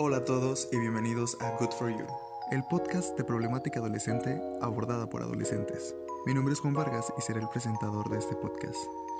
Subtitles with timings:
[0.00, 2.06] Hola a todos y bienvenidos a Good for You,
[2.52, 5.92] el podcast de problemática adolescente abordada por adolescentes.
[6.24, 8.76] Mi nombre es Juan Vargas y seré el presentador de este podcast.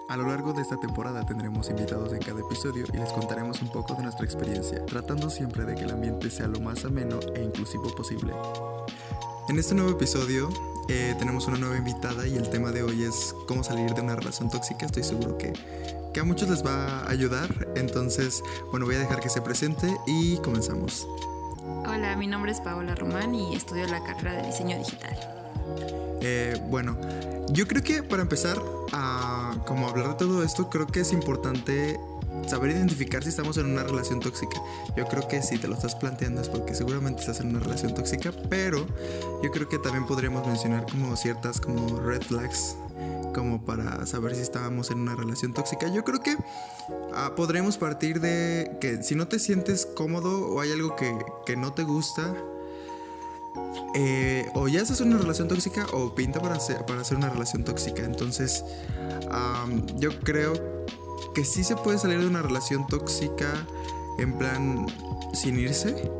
[0.08, 3.72] A lo largo de esta temporada tendremos invitados en cada episodio y les contaremos un
[3.72, 7.42] poco de nuestra experiencia, tratando siempre de que el ambiente sea lo más ameno e
[7.42, 8.32] inclusivo posible.
[9.48, 10.48] En este nuevo episodio
[10.88, 14.14] eh, tenemos una nueva invitada y el tema de hoy es cómo salir de una
[14.14, 14.86] relación tóxica.
[14.86, 15.52] Estoy seguro que,
[16.12, 17.68] que a muchos les va a ayudar.
[17.76, 21.06] Entonces, bueno, voy a dejar que se presente y comenzamos.
[21.86, 25.16] Hola, mi nombre es Paola Román y estudio la carrera de diseño digital.
[26.20, 26.98] Eh, bueno,
[27.50, 28.60] yo creo que para empezar
[28.92, 31.98] a como hablar de todo esto, creo que es importante
[32.46, 34.60] saber identificar si estamos en una relación tóxica.
[34.96, 37.94] Yo creo que si te lo estás planteando es porque seguramente estás en una relación
[37.94, 38.86] tóxica, pero
[39.42, 42.76] yo creo que también podríamos mencionar como ciertas como red flags
[43.34, 45.88] como para saber si estábamos en una relación tóxica.
[45.88, 46.36] Yo creo que
[47.14, 51.16] ah, podremos partir de que si no te sientes cómodo o hay algo que,
[51.46, 52.34] que no te gusta,
[53.94, 57.64] eh, o ya en una relación tóxica o pinta para hacer, para hacer una relación
[57.64, 58.04] tóxica.
[58.04, 58.64] Entonces,
[59.96, 60.52] yo creo
[61.34, 63.66] que sí se puede salir de una relación tóxica
[64.18, 64.86] en plan
[65.32, 66.10] sin irse,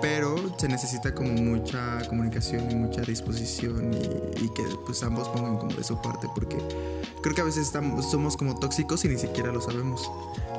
[0.00, 5.74] pero se necesita como mucha comunicación y mucha disposición y, que pues ambos pongan como
[5.74, 6.56] de su parte, porque
[7.22, 10.10] creo que a veces estamos, somos como tóxicos y ni siquiera lo sabemos.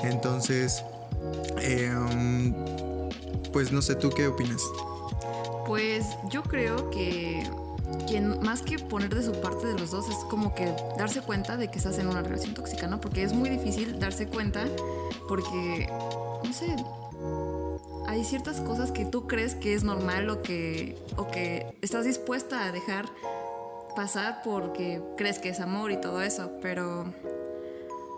[0.04, 0.84] Entonces,
[1.60, 2.54] em,
[3.52, 4.62] pues no sé, ¿tú qué opinas?
[5.66, 7.44] Pues yo creo que,
[8.08, 11.58] que más que poner de su parte de los dos es como que darse cuenta
[11.58, 13.02] de que estás en una relación tóxica, ¿no?
[13.02, 14.66] Porque es muy difícil darse cuenta
[15.28, 15.90] porque,
[16.44, 16.76] no sé,
[18.12, 22.66] hay ciertas cosas que tú crees que es normal o que, o que estás dispuesta
[22.66, 23.06] a dejar
[23.96, 27.06] pasar porque crees que es amor y todo eso, pero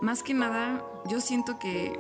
[0.02, 2.00] más que nada yo siento que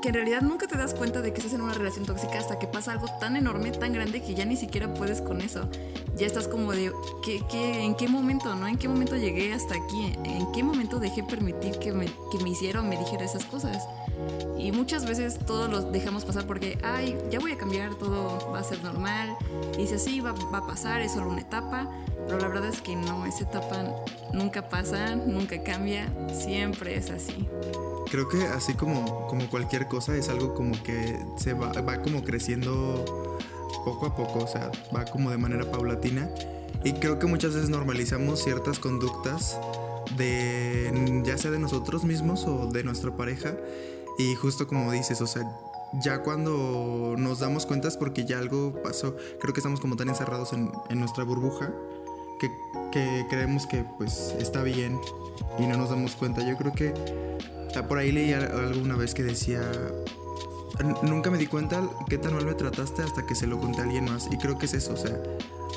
[0.00, 2.58] que en realidad nunca te das cuenta de que estás en una relación tóxica hasta
[2.58, 5.68] que pasa algo tan enorme, tan grande que ya ni siquiera puedes con eso.
[6.16, 6.92] Ya estás como de,
[7.24, 8.66] ¿qué, qué, en qué momento, no?
[8.66, 10.12] ¿En qué momento llegué hasta aquí?
[10.24, 13.86] ¿En qué momento dejé permitir que me, que me hiciera o me dijera esas cosas?
[14.58, 18.58] Y muchas veces todos los dejamos pasar porque, ay, ya voy a cambiar, todo va
[18.58, 19.36] a ser normal.
[19.74, 21.88] Y dice, sí, va, va a pasar, es solo una etapa.
[22.28, 23.86] Pero la verdad es que no, esa etapa
[24.34, 27.48] nunca pasa, nunca cambia, siempre es así.
[28.10, 32.22] Creo que así como, como cualquier cosa es algo como que se va, va como
[32.22, 33.04] creciendo
[33.84, 36.28] poco a poco, o sea, va como de manera paulatina.
[36.84, 39.58] Y creo que muchas veces normalizamos ciertas conductas
[40.18, 43.54] de ya sea de nosotros mismos o de nuestra pareja.
[44.18, 45.50] Y justo como dices, o sea,
[46.04, 49.16] ya cuando nos damos cuenta es porque ya algo pasó.
[49.40, 51.72] Creo que estamos como tan encerrados en, en nuestra burbuja
[52.38, 52.50] que,
[52.92, 54.98] que creemos que pues está bien
[55.58, 56.46] y no nos damos cuenta.
[56.48, 56.94] Yo creo que
[57.78, 59.60] Ah, Por ahí leí alguna vez que decía,
[61.02, 63.84] nunca me di cuenta qué tan mal me trataste hasta que se lo conté a
[63.84, 64.28] alguien más.
[64.32, 65.16] Y creo que es eso, o sea,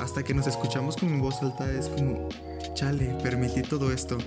[0.00, 2.28] hasta que nos escuchamos como en voz alta es como,
[2.74, 4.18] chale, permití todo esto.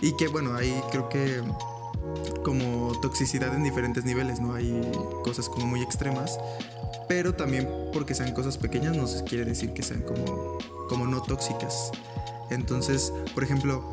[0.00, 1.42] Y que bueno, ahí creo que
[2.42, 4.54] como toxicidad en diferentes niveles, ¿no?
[4.54, 4.80] Hay
[5.22, 6.38] cosas como muy extremas,
[7.08, 10.58] pero también porque sean cosas pequeñas no se quiere decir que sean como,
[10.88, 11.90] como no tóxicas.
[12.50, 13.92] Entonces, por ejemplo,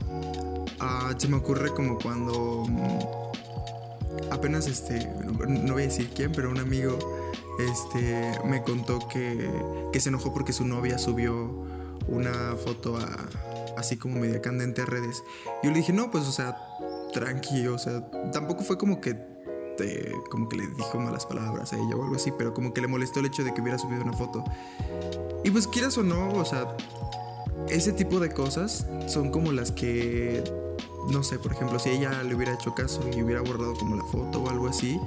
[0.80, 5.10] Ah, se me ocurre como cuando mm, apenas este,
[5.48, 6.98] no voy a decir quién, pero un amigo
[7.60, 9.50] este, me contó que,
[9.94, 11.66] que se enojó porque su novia subió
[12.08, 13.30] una foto a,
[13.78, 15.24] así como media candente a redes.
[15.64, 16.58] Yo le dije, no, pues, o sea,
[17.14, 19.16] tranqui, o sea, tampoco fue como que
[19.78, 22.82] te, como que le dijo malas palabras a ella o algo así, pero como que
[22.82, 24.44] le molestó el hecho de que hubiera subido una foto.
[25.44, 26.76] Y pues quieras o no, o sea,
[27.70, 30.44] ese tipo de cosas son como las que,
[31.10, 34.04] no sé, por ejemplo, si ella le hubiera hecho caso y hubiera borrado como la
[34.06, 35.00] foto o algo así,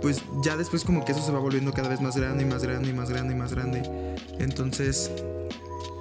[0.00, 2.62] pues ya después como que eso se va volviendo cada vez más grande y más
[2.62, 4.16] grande y más grande y más grande.
[4.38, 5.10] Entonces,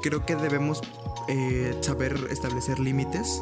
[0.01, 0.81] creo que debemos
[1.27, 3.41] eh, saber establecer límites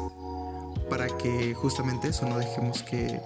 [0.90, 3.20] para que justamente eso no dejemos que,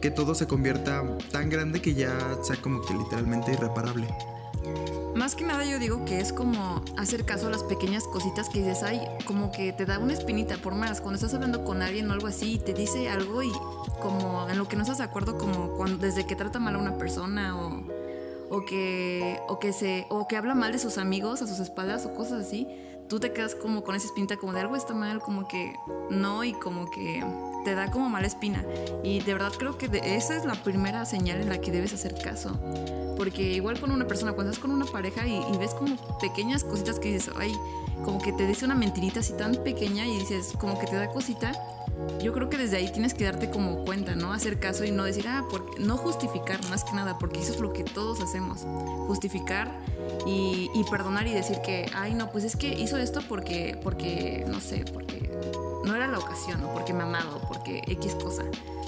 [0.00, 4.08] que todo se convierta tan grande que ya sea como que literalmente irreparable.
[5.14, 8.58] Más que nada yo digo que es como hacer caso a las pequeñas cositas que
[8.58, 11.00] dices, ay, como que te da una espinita por más.
[11.00, 13.50] Cuando estás hablando con alguien o algo así y te dice algo y
[14.02, 16.78] como en lo que no estás de acuerdo, como cuando, desde que trata mal a
[16.78, 17.82] una persona o,
[18.50, 22.04] o, que, o, que se, o que habla mal de sus amigos a sus espaldas
[22.04, 22.68] o cosas así,
[23.08, 25.74] tú te quedas como con esa espinita como de algo está mal, como que
[26.10, 27.24] no y como que
[27.66, 28.64] te da como mala espina.
[29.02, 32.14] Y de verdad creo que esa es la primera señal en la que debes hacer
[32.14, 32.56] caso.
[33.16, 37.00] Porque igual con una persona, cuando estás con una pareja y, ves como pequeñas cositas
[37.00, 37.52] que dices, ay,
[38.04, 41.08] como que te dice una mentirita así tan pequeña y dices, como que te da
[41.08, 41.60] cosita,
[42.22, 44.32] yo creo que desde ahí tienes que darte como cuenta, ¿no?
[44.32, 47.58] Hacer caso y no decir, ah, porque, no justificar más que nada, porque eso es
[47.58, 48.60] lo que todos hacemos.
[49.08, 49.72] Justificar
[50.24, 54.44] y, y, perdonar y decir que, ay, no, pues es que hizo esto porque, porque,
[54.46, 55.32] no sé, porque
[55.86, 58.44] no era la ocasión, o porque me amado, porque X cosa.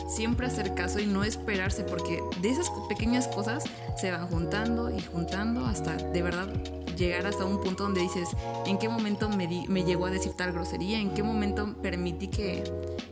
[0.09, 3.65] Siempre hacer caso y no esperarse, porque de esas pequeñas cosas
[3.97, 6.49] se van juntando y juntando hasta de verdad
[6.97, 8.31] llegar hasta un punto donde dices,
[8.67, 10.99] ¿en qué momento me, me llegó a decir tal grosería?
[10.99, 12.65] ¿En qué momento permití que,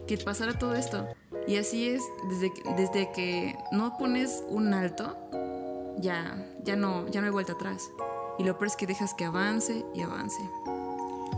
[0.07, 1.07] que pasara todo esto?
[1.47, 5.17] Y así es, desde, desde que no pones un alto,
[5.99, 7.89] ya, ya, no, ya no hay vuelta atrás.
[8.39, 10.41] Y lo peor es que dejas que avance y avance.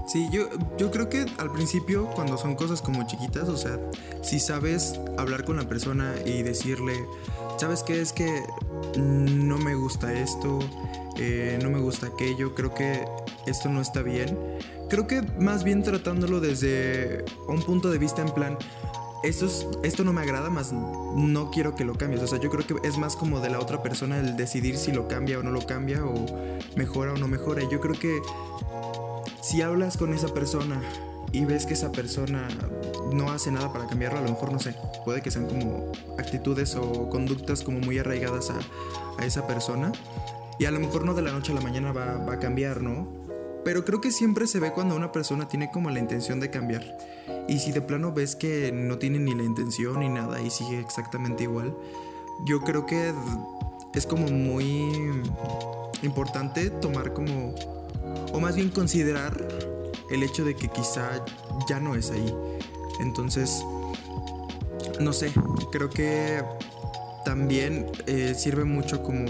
[0.08, 3.78] Sí, yo, yo creo que al principio, cuando son cosas como chiquitas, o sea,
[4.22, 6.94] si sabes hablar con la persona y decirle,
[7.58, 8.00] ¿sabes qué?
[8.00, 8.42] Es que
[8.96, 10.60] no me gusta esto,
[11.18, 13.04] eh, no me gusta aquello, creo que
[13.46, 14.38] esto no está bien.
[14.88, 18.56] Creo que más bien tratándolo desde un punto de vista en plan,
[19.22, 19.46] esto,
[19.82, 22.22] esto no me agrada, más no quiero que lo cambies.
[22.22, 24.90] O sea, yo creo que es más como de la otra persona el decidir si
[24.90, 26.14] lo cambia o no lo cambia, o
[26.76, 27.62] mejora o no mejora.
[27.68, 28.22] Yo creo que
[29.48, 30.78] si hablas con esa persona
[31.32, 32.48] y ves que esa persona
[33.14, 34.74] no hace nada para cambiarlo, a lo mejor no sé,
[35.06, 38.58] puede que sean como actitudes o conductas como muy arraigadas a,
[39.18, 39.90] a esa persona.
[40.58, 42.82] Y a lo mejor no de la noche a la mañana va, va a cambiar,
[42.82, 43.08] ¿no?
[43.64, 46.84] Pero creo que siempre se ve cuando una persona tiene como la intención de cambiar.
[47.48, 50.78] Y si de plano ves que no tiene ni la intención ni nada y sigue
[50.78, 51.74] exactamente igual,
[52.44, 53.14] yo creo que
[53.94, 54.92] es como muy
[56.02, 57.54] importante tomar como,
[58.32, 59.48] o más bien considerar
[60.10, 61.24] el hecho de que quizá
[61.68, 62.34] ya no es ahí.
[63.00, 63.64] Entonces,
[65.00, 65.32] no sé,
[65.70, 66.42] creo que
[67.24, 69.26] también eh, sirve mucho como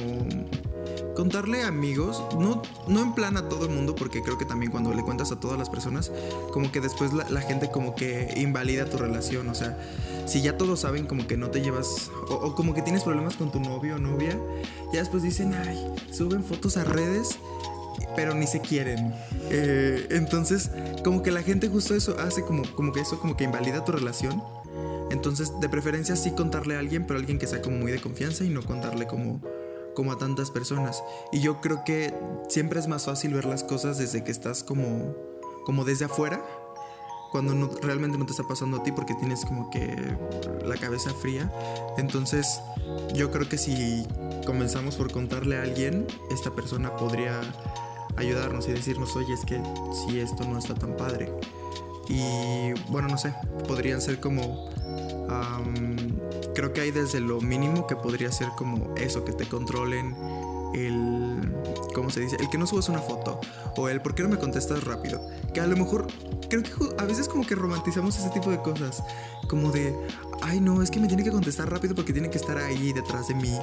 [1.18, 4.70] contarle a amigos, no, no en plan a todo el mundo, porque creo que también
[4.70, 6.12] cuando le cuentas a todas las personas,
[6.52, 9.76] como que después la, gente como que invalida tu relación, o sea,
[10.26, 13.50] si ya todos saben como que no te llevas, o, como que tienes problemas con
[13.50, 14.38] tu novio o novia,
[14.92, 17.36] ya después dicen, ay, suben fotos a redes
[18.18, 19.14] pero ni se quieren.
[19.48, 20.72] Eh, entonces,
[21.04, 23.92] como que la gente justo eso hace como, como que eso como que invalida tu
[23.92, 24.42] relación.
[25.12, 28.42] Entonces, de preferencia sí contarle a alguien, pero alguien que sea como muy de confianza
[28.42, 29.40] y no contarle como
[29.94, 31.04] como a tantas personas.
[31.30, 32.12] Y yo creo que
[32.48, 35.14] siempre es más fácil ver las cosas desde que estás como,
[35.64, 36.44] como desde afuera,
[37.30, 39.96] cuando no, realmente no te está pasando a ti porque tienes como que
[40.64, 41.52] la cabeza fría.
[41.98, 42.60] Entonces
[43.14, 44.06] yo creo que si
[44.46, 47.40] comenzamos por contarle a alguien, esta persona podría
[48.18, 49.60] ayudarnos y decirnos, oye, es que
[49.92, 51.32] si esto no está tan padre.
[52.08, 53.34] Y bueno, no sé,
[53.66, 54.68] podrían ser como
[56.54, 60.16] creo que hay desde lo mínimo que podría ser como eso, que te controlen
[60.74, 61.54] el,
[61.94, 62.36] ¿cómo se dice?
[62.40, 63.40] El que no subas una foto
[63.76, 65.20] o el por qué no me contestas rápido.
[65.54, 66.06] Que a lo mejor,
[66.48, 69.02] creo que a veces como que romantizamos ese tipo de cosas.
[69.48, 69.94] Como de,
[70.42, 73.28] ay no, es que me tiene que contestar rápido porque tiene que estar ahí detrás
[73.28, 73.56] de mí.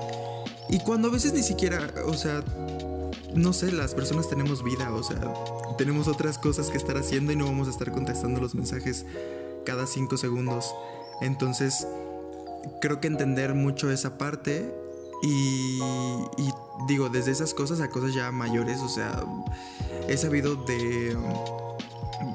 [0.70, 2.44] Y cuando a veces ni siquiera, o sea,
[3.36, 5.34] no sé, las personas tenemos vida, o sea,
[5.78, 9.06] tenemos otras cosas que estar haciendo y no vamos a estar contestando los mensajes
[9.66, 10.74] cada cinco segundos.
[11.22, 11.86] Entonces,
[12.82, 14.74] creo que entender mucho esa parte
[15.22, 15.80] y,
[16.88, 19.26] digo, desde esas cosas a cosas ya mayores, o sea,
[20.08, 21.18] he sabido de,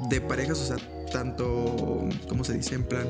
[0.09, 0.77] de parejas, o sea,
[1.13, 2.75] tanto, ¿cómo se dice?
[2.75, 3.09] En plan,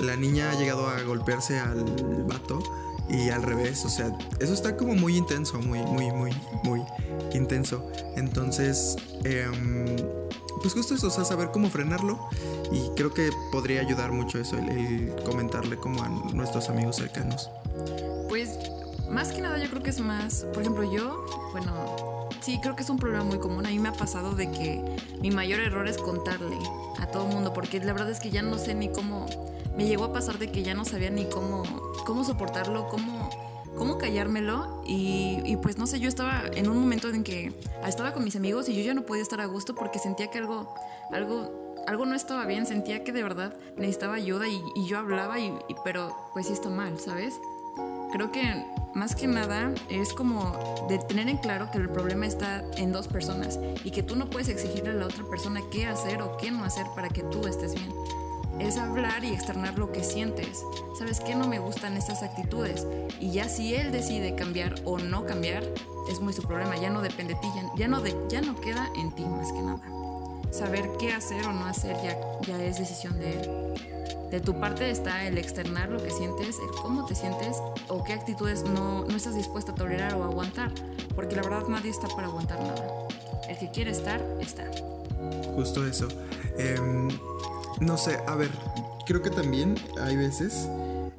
[0.00, 1.84] la niña ha llegado a golpearse al
[2.24, 2.62] vato
[3.10, 6.30] y al revés, o sea, eso está como muy intenso, muy, muy, muy,
[6.62, 6.82] muy
[7.34, 7.90] intenso.
[8.16, 9.96] Entonces, em,
[10.62, 12.18] pues justo eso, o sea, saber cómo frenarlo
[12.70, 17.50] y creo que podría ayudar mucho eso, el, comentarle como a nuestros amigos cercanos.
[18.28, 18.58] Pues
[19.08, 22.82] más que nada yo creo que es más, por ejemplo yo, bueno, sí creo que
[22.82, 24.84] es un problema muy común, a mí me ha pasado de que
[25.20, 26.58] mi mayor error es contarle
[27.00, 29.26] a todo el mundo, porque la verdad es que ya no sé ni cómo,
[29.80, 31.62] me llegó a pasar de que ya no sabía ni cómo,
[32.04, 33.30] cómo soportarlo, cómo
[33.78, 34.82] cómo callármelo.
[34.86, 37.54] Y, pues no sé, yo estaba en un momento en que
[37.86, 40.36] estaba con mis amigos y yo ya no podía estar a gusto porque sentía que
[40.36, 40.74] algo,
[41.12, 45.54] algo, algo no estaba bien, sentía que de verdad necesitaba ayuda y, yo hablaba, y,
[45.82, 47.40] pero pues sí está mal, ¿sabes?
[48.12, 48.42] Creo que
[48.94, 50.58] más que nada es como
[50.90, 54.28] de tener en claro que el problema está en dos personas y que tú no
[54.28, 57.46] puedes exigirle a la otra persona qué hacer o qué no hacer para que tú
[57.46, 57.90] estés bien
[58.60, 60.64] es hablar y externar lo que sientes.
[60.98, 61.34] ¿Sabes qué?
[61.34, 62.86] No me gustan estas actitudes.
[63.18, 65.64] Y ya si él decide cambiar o no cambiar,
[66.10, 66.76] es muy su problema.
[66.76, 69.62] Ya no depende de ti, ya, no, de, ya no queda en ti más que
[69.62, 69.80] nada.
[70.50, 74.30] Saber qué hacer o no hacer ya, ya es decisión de él.
[74.30, 77.56] de tu parte está el externar lo que sientes, cómo te sientes
[77.88, 80.72] o qué actitudes no, no estás dispuesta a tolerar o aguantar.
[81.14, 83.08] Porque la verdad nadie está para aguantar nada.
[83.48, 84.64] El que quiere estar, está.
[85.54, 86.08] Justo eso.
[86.56, 87.08] Em,
[87.80, 88.50] no sé, a ver,
[89.06, 90.68] creo que también hay veces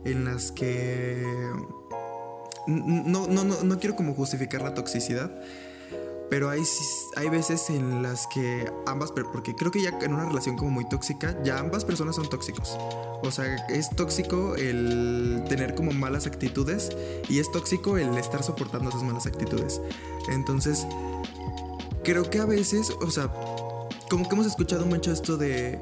[0.05, 1.25] en las que...
[2.67, 5.31] No, no, no, no quiero como justificar la toxicidad,
[6.29, 6.61] pero hay,
[7.17, 10.87] hay veces en las que ambas, porque creo que ya en una relación como muy
[10.87, 12.77] tóxica, ya ambas personas son tóxicos.
[13.23, 16.89] O sea, es tóxico el tener como malas actitudes
[17.27, 19.81] y es tóxico el estar soportando esas malas actitudes.
[20.29, 20.87] Entonces,
[22.03, 23.29] creo que a veces, o sea,
[24.09, 25.79] como que hemos escuchado mucho esto de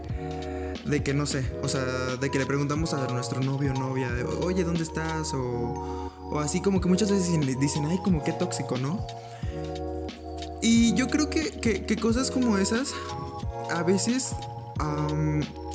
[0.89, 1.83] de que no sé, o sea,
[2.19, 5.33] de que le preguntamos a nuestro novio o novia, de, oye, ¿dónde estás?
[5.33, 9.05] O, o así como que muchas veces dicen, ay, como qué tóxico, ¿no?
[10.61, 12.93] Y yo creo que, que, cosas como esas
[13.71, 14.35] a veces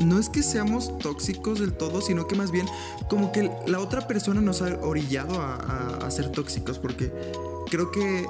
[0.01, 2.67] no es que seamos tóxicos del todo, sino que más bien
[3.09, 7.13] como que la otra persona nos ha orillado a, ser tóxicos, porque
[7.71, 8.27] creo que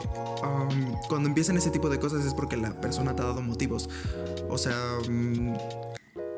[1.08, 3.88] cuando empiezan ese tipo de cosas es porque la persona te ha dado motivos.
[4.48, 5.54] O sea, mm,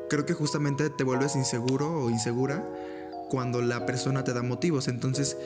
[0.09, 2.63] creo que justamente te vuelves inseguro o insegura
[3.29, 4.87] cuando la persona te da motivos.
[4.87, 5.37] Entonces,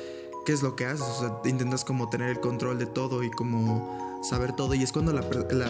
[0.46, 1.01] ¿qué es lo que haces?
[1.01, 4.74] O sea, intentas como tener el control de todo y como saber todo.
[4.75, 5.22] Y es cuando la,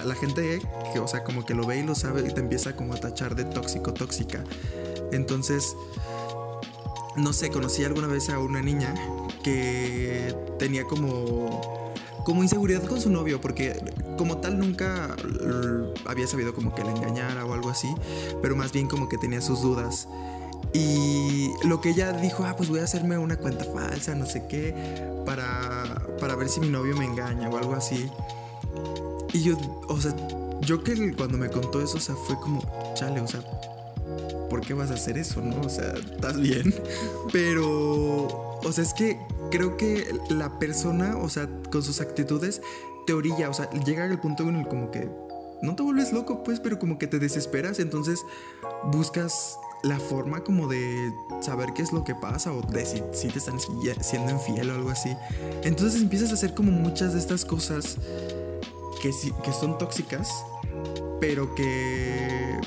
[0.04, 0.62] la, gente,
[0.94, 2.98] que, o sea, como que lo ve y lo sabe y te empieza como a
[2.98, 4.44] tachar de tóxico, tóxica.
[5.12, 5.76] Entonces,
[7.16, 8.94] no sé, conocí alguna vez a una niña
[9.44, 11.81] que tenía como
[12.24, 13.80] como inseguridad con su novio, porque
[14.18, 15.16] como tal nunca
[16.06, 17.94] había sabido como que le engañara o algo así,
[18.42, 20.08] pero más bien como que tenía sus dudas.
[20.74, 24.46] Y lo que ella dijo, ah, pues voy a hacerme una cuenta falsa, no sé
[24.48, 24.74] qué,
[25.26, 28.10] para, para ver si mi novio me engaña o algo así.
[29.34, 30.16] Y yo, o sea,
[30.62, 32.62] yo que cuando me contó eso, o sea, fue como,
[32.94, 33.42] chale, o sea,
[34.50, 35.60] ¿por qué vas a hacer eso, no?
[35.62, 36.74] O sea, estás bien.
[37.32, 42.62] Pero, o sea, es que creo que la persona, o sea, con sus actitudes,
[43.06, 45.10] te orilla, o sea, llega al punto en el como que
[45.62, 48.24] no te vuelves loco, pues, pero como que te desesperas, entonces
[48.92, 53.40] buscas la forma como de saber qué es lo que pasa o de si, te
[53.40, 53.60] están
[54.02, 55.16] siendo infiel o algo así.
[55.64, 57.98] Entonces empiezas a hacer como muchas de estas cosas
[59.02, 59.12] que,
[59.44, 60.30] que son tóxicas,
[61.20, 62.60] pero que,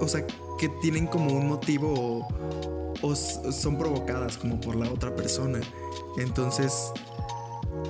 [0.00, 0.24] o sea,
[0.58, 2.26] que tienen como un motivo
[3.02, 5.60] son provocadas como por la otra persona.
[6.18, 6.92] Entonces,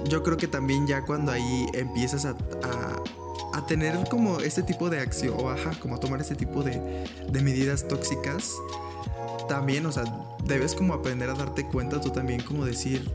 [0.08, 2.37] yo creo que también ya cuando ahí empiezas a,
[3.52, 7.06] a, tener como este tipo de acción, o ajá, como a tomar este tipo de,
[7.30, 8.52] de medidas tóxicas,
[9.49, 10.04] también, o sea,
[10.44, 13.11] debes como aprender a darte cuenta tú también como decir,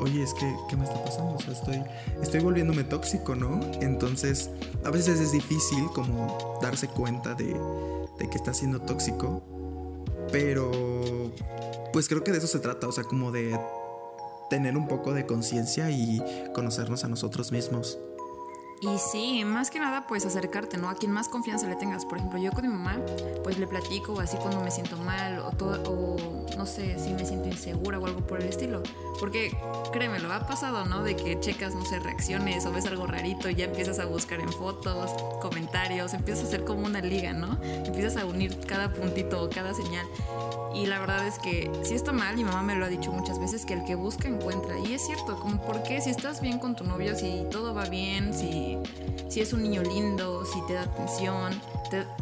[0.00, 1.34] oye, es que, ¿qué me está pasando?
[1.34, 1.82] O sea, estoy,
[2.22, 3.60] estoy volviéndome tóxico, ¿no?
[3.80, 4.50] Entonces,
[4.84, 7.56] a veces es difícil como darse cuenta de,
[8.18, 9.42] de que está siendo tóxico,
[10.30, 10.70] pero
[11.92, 13.58] pues creo que de eso se trata, o sea, como de
[14.50, 16.22] tener un poco de conciencia y
[16.54, 17.98] conocernos a nosotros mismos.
[18.80, 20.88] Y sí, más que nada, pues acercarte, ¿no?
[20.88, 22.04] A quien más confianza le tengas.
[22.04, 22.96] Por ejemplo, yo con mi mamá,
[23.42, 27.24] pues le platico así cuando me siento mal o, todo, o no sé, si me
[27.24, 28.82] siento insegura o algo por el estilo.
[29.18, 29.56] Porque
[29.92, 31.02] créeme, lo ha pasado, ¿no?
[31.02, 34.38] De que checas, no sé, reacciones o ves algo rarito y ya empiezas a buscar
[34.38, 37.58] en fotos, comentarios, empiezas a hacer como una liga, ¿no?
[37.62, 40.06] Empiezas a unir cada puntito o cada señal.
[40.74, 43.38] Y la verdad es que si está mal, mi mamá me lo ha dicho muchas
[43.38, 44.78] veces, que el que busca encuentra.
[44.78, 48.34] Y es cierto, como porque si estás bien con tu novio, si todo va bien,
[48.34, 48.78] si,
[49.28, 51.60] si es un niño lindo, si te da atención,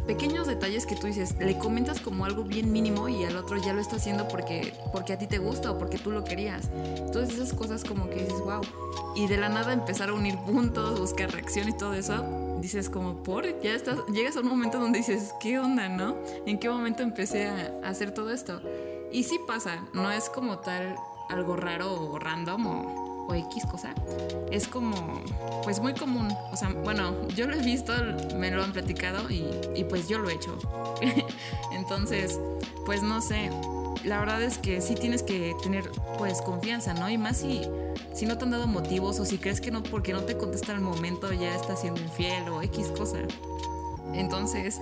[0.06, 3.72] pequeños detalles que tú dices, le comentas como algo bien mínimo y al otro ya
[3.72, 6.68] lo está haciendo porque, porque a ti te gusta o porque tú lo querías.
[6.96, 8.60] Entonces esas cosas como que dices, wow.
[9.14, 12.24] Y de la nada empezar a unir puntos, buscar reacción y todo eso,
[12.60, 16.16] dices como, por, ya estás, llegas a un momento donde dices, ¿qué onda, no?
[16.46, 18.60] ¿En qué momento empecé a, hacer todo esto?
[19.12, 20.96] Y sí pasa, no es como tal
[21.28, 23.94] algo raro o random o, o, X cosa.
[24.50, 25.20] Es como,
[25.64, 26.28] pues muy común.
[26.52, 27.92] O sea, bueno, yo lo he visto,
[28.36, 29.44] me lo han platicado y,
[29.74, 30.56] y pues yo lo he hecho.
[31.72, 32.38] Entonces,
[32.84, 33.50] pues no sé.
[34.04, 37.08] La verdad es que sí tienes que tener pues confianza, ¿no?
[37.08, 37.62] Y más si
[38.16, 40.72] si no te han dado motivos o si crees que no porque no te contesta
[40.72, 43.18] al momento ya está siendo infiel o X cosa.
[44.14, 44.80] Entonces,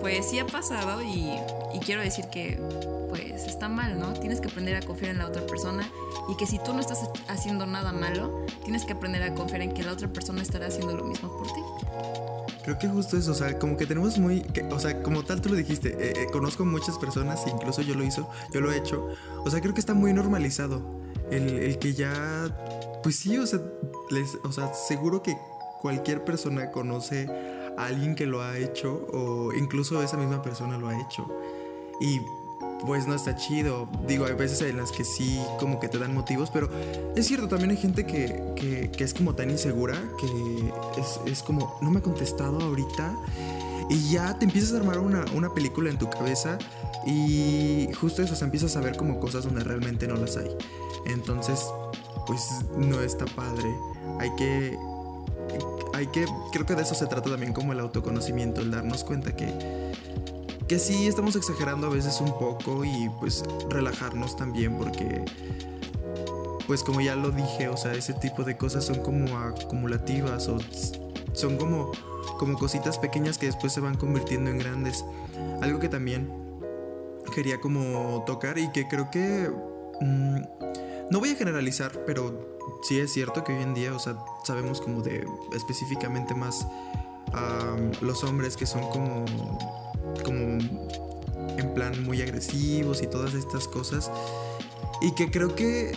[0.00, 1.32] pues sí ha pasado y,
[1.84, 2.60] quiero decir que
[3.08, 4.12] pues está mal, ¿no?
[4.12, 5.88] Tienes que aprender a confiar en la otra persona
[6.28, 9.72] y que si tú no estás haciendo nada malo, tienes que aprender a confiar en
[9.72, 11.60] que la otra persona estará haciendo lo mismo por ti.
[12.68, 15.48] Creo que justo eso, o sea, como que tenemos muy, o sea, como tal tú
[15.48, 19.08] lo dijiste, eh, eh, conozco muchas personas, incluso yo lo hizo, yo lo he hecho,
[19.38, 20.82] o sea, creo que está muy normalizado
[21.30, 22.54] el, que ya,
[23.02, 23.60] pues sí, o sea,
[24.10, 25.38] les, o sea, seguro que
[25.80, 27.26] cualquier persona conoce
[27.78, 31.26] a alguien que lo ha hecho o incluso esa misma persona lo ha hecho.
[32.02, 32.20] Y
[32.86, 33.88] pues no está chido.
[34.06, 36.68] Digo, hay veces en las que sí como que te dan motivos, pero
[37.16, 40.26] es cierto, también hay gente que, que, es como tan insegura que
[41.00, 43.14] es, es, como, no me ha contestado ahorita.
[43.90, 46.58] Y ya te empiezas a armar una, una película en tu cabeza
[47.06, 50.54] y justo eso, o sea, empiezas a ver como cosas donde realmente no las hay.
[51.06, 51.64] Entonces,
[52.26, 52.42] pues
[52.76, 53.74] no está padre.
[54.18, 54.76] Hay que
[55.94, 59.34] hay que, creo que de eso se trata también como el autoconocimiento, el darnos cuenta
[59.34, 59.48] que,
[60.68, 65.24] que sí estamos exagerando a veces un poco y pues relajarnos también porque
[66.66, 70.58] pues como ya lo dije, o sea, ese tipo de cosas son como acumulativas o
[71.32, 71.92] son como,
[72.38, 75.02] como cositas pequeñas que después se van convirtiendo en grandes.
[75.62, 76.30] Algo que también
[77.34, 79.50] quería como tocar y que creo que...
[80.02, 80.42] Mm,
[81.10, 84.82] no voy a generalizar, pero sí es cierto que hoy en día, o sea, sabemos
[84.82, 86.66] como de específicamente más
[88.02, 89.24] los hombres que son como,
[90.24, 90.58] como
[91.56, 94.10] en plan muy agresivos y todas estas cosas.
[95.00, 95.96] Y que creo que,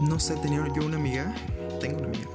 [0.00, 1.34] no sé, tenía yo una amiga,
[1.80, 2.30] tengo una amiga,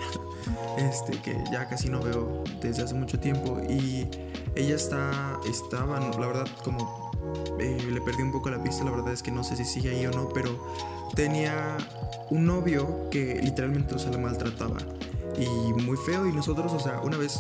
[0.78, 4.08] este, que ya casi no veo desde hace mucho tiempo y
[4.56, 7.12] ella está, estaba, la verdad, como
[7.60, 9.92] eh, le perdí un poco la pista, la verdad es que no sé si sigue
[9.92, 10.50] ahí o no, pero
[11.16, 11.78] tenía
[12.30, 14.78] un novio que literalmente, o la maltrataba.
[15.38, 16.28] Y muy feo.
[16.28, 17.40] Y nosotros, o sea, una vez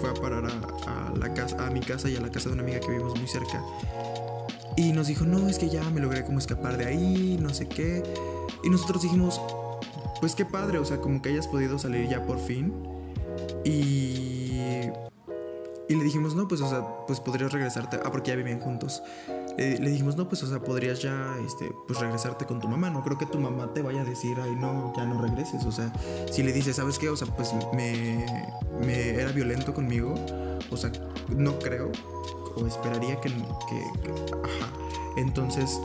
[0.00, 2.62] fue a parar a, la casa, a mi casa y a la casa de una
[2.62, 3.62] amiga que vivimos muy cerca.
[4.76, 7.68] Y nos dijo, no, es que ya me logré como escapar de ahí, no sé
[7.68, 8.02] qué.
[8.62, 9.40] Y nosotros dijimos,
[10.20, 12.72] pues qué padre, o sea, como que hayas podido salir ya por fin.
[13.64, 14.90] Y...
[15.88, 17.98] Y le dijimos, no, pues, o sea, pues podrías regresarte.
[18.04, 19.02] Ah, porque ya vivían juntos
[19.60, 22.88] le dijimos, no, pues, o sea, podrías ya, este, pues regresarte con tu mamá.
[22.88, 25.64] No creo que tu mamá te vaya a decir, ay, no, ya no regreses.
[25.64, 25.92] O sea,
[26.30, 27.10] si le dices, ¿sabes qué?
[27.10, 28.24] O sea, pues me,
[28.84, 30.14] me era violento conmigo.
[30.70, 30.90] O sea,
[31.36, 31.90] no creo,
[32.56, 34.72] o esperaría que, ajá.
[35.16, 35.78] Entonces,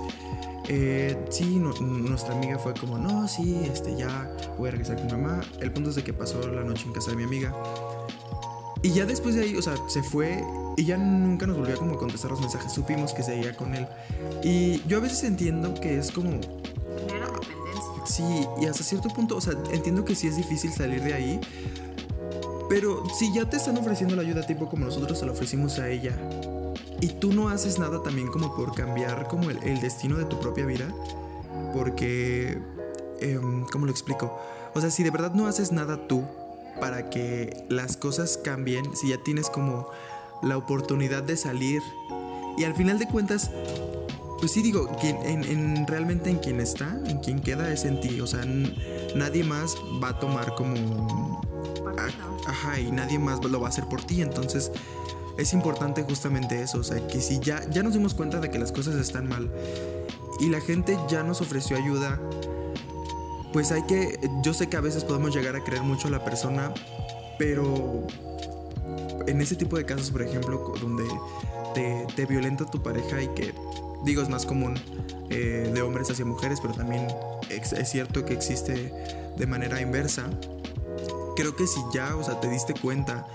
[0.68, 5.42] eh, sí, nuestra amiga fue como, no, sí, este, ya voy a regresar con mamá.
[5.60, 7.54] El punto es de que pasó la noche en casa de mi amiga.
[8.86, 10.46] Y ya después de ahí, o sea, se fue
[10.78, 12.72] y ya nunca nos volvió a como contestar los mensajes.
[12.72, 13.88] Supimos que seguía con él.
[14.44, 16.30] Y yo a veces entiendo que es como...
[17.08, 18.06] Genera dependencia.
[18.06, 21.42] Sí, y hasta cierto punto, o sea, entiendo que sí es difícil salir de ahí.
[22.70, 25.90] Pero si ya te están ofreciendo la ayuda tipo como nosotros se la ofrecimos a
[25.90, 26.16] ella.
[27.02, 30.68] Y tú no haces nada también como por cambiar como el, destino de tu propia
[30.68, 30.86] vida.
[31.74, 32.60] Porque...
[33.20, 34.40] Em, ¿Cómo lo explico?
[34.76, 36.24] O sea, si de verdad no haces nada tú
[36.80, 39.90] para que las cosas cambien, si ya tienes como
[40.42, 41.82] la oportunidad de salir.
[42.58, 43.52] Y al final de cuentas,
[44.40, 48.22] pues sí digo, quien, en, realmente en quien está, en quien queda es en ti,
[48.22, 48.46] o sea,
[49.16, 51.42] nadie más va a tomar como...
[52.48, 54.72] ajá, y nadie más lo va a hacer por ti, entonces
[55.38, 58.60] es importante justamente eso, o sea, que si ya, ya nos dimos cuenta de que
[58.60, 59.52] las cosas están mal
[60.40, 62.20] y la gente ya nos ofreció ayuda,
[63.56, 66.26] pues hay que, yo sé que a veces podemos llegar a creer mucho a la
[66.26, 66.74] persona,
[67.40, 68.06] pero
[69.28, 71.06] en ese tipo de casos, por ejemplo, donde
[71.74, 73.54] te, violenta tu pareja y que,
[74.04, 74.78] digo, es más común
[75.30, 77.08] eh, de hombres hacia mujeres, pero también
[77.50, 78.92] es, cierto que existe
[79.38, 80.30] de manera inversa.
[81.38, 83.26] Creo que si ya, o sea, te diste cuenta,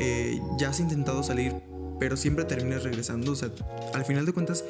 [0.00, 1.54] eh, ya has intentado salir,
[1.98, 3.48] pero siempre terminas regresando, o sea,
[3.94, 4.66] al final de cuentas,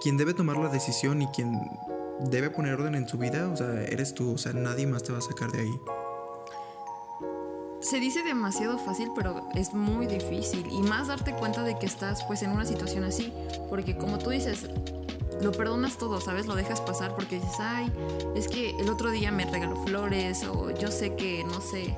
[0.00, 1.58] quien debe tomar la decisión y quien
[2.20, 5.12] debe poner orden en su vida, o sea, eres tú, o sea, nadie más te
[5.12, 5.80] va a sacar de ahí.
[7.80, 10.66] Se dice demasiado fácil, pero es muy difícil.
[10.72, 13.30] Y más darte cuenta de que estás pues en una situación así.
[13.68, 14.70] Porque como tú dices,
[15.42, 16.46] lo perdonas todo, ¿sabes?
[16.46, 17.92] Lo dejas pasar porque dices, ay,
[18.34, 21.94] es que el otro día me regaló flores o yo sé que, no sé,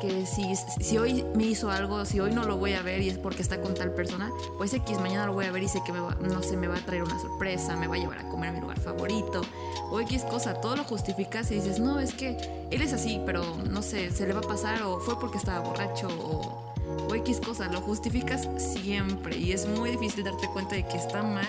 [0.00, 3.08] que si, si hoy me hizo algo, si hoy no lo voy a ver y
[3.08, 5.82] es porque está con tal persona, pues X, mañana lo voy a ver y sé
[5.84, 8.18] que me va, no sé, me va a traer una sorpresa, me va a llevar
[8.18, 9.42] a comer a mi lugar favorito
[9.90, 12.36] o X cosa, todo lo justificas y dices, no, es que
[12.70, 15.60] él es así, pero no sé, se le va a pasar o fue porque estaba
[15.60, 16.72] borracho o,
[17.08, 21.22] o X cosa, lo justificas siempre y es muy difícil darte cuenta de que está
[21.22, 21.48] mal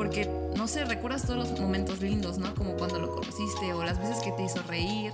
[0.00, 2.54] porque, no sé, recuerdas todos los momentos lindos, ¿no?
[2.54, 5.12] Como cuando lo conociste, o las veces que te hizo reír,